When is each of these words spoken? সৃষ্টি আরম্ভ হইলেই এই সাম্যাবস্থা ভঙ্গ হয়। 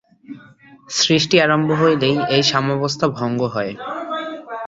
সৃষ্টি 0.89 1.35
আরম্ভ 1.41 1.69
হইলেই 1.81 2.15
এই 2.35 2.43
সাম্যাবস্থা 2.51 3.05
ভঙ্গ 3.17 3.39
হয়। 3.53 3.71